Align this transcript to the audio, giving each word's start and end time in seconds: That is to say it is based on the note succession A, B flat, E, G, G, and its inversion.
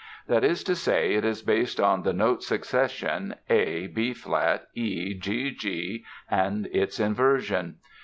That 0.25 0.43
is 0.43 0.63
to 0.63 0.73
say 0.73 1.13
it 1.13 1.23
is 1.23 1.43
based 1.43 1.79
on 1.79 2.01
the 2.01 2.11
note 2.11 2.41
succession 2.41 3.35
A, 3.51 3.85
B 3.85 4.15
flat, 4.15 4.65
E, 4.73 5.13
G, 5.13 5.51
G, 5.51 6.03
and 6.27 6.65
its 6.71 6.99
inversion. 6.99 7.75